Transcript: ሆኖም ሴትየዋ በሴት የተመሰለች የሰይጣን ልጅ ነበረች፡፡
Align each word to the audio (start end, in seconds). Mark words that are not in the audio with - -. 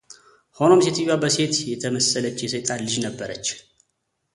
ሆኖም 0.59 0.79
ሴትየዋ 0.85 1.15
በሴት 1.23 1.53
የተመሰለች 1.73 2.43
የሰይጣን 2.47 2.83
ልጅ 2.87 2.97
ነበረች፡፡ 3.05 3.47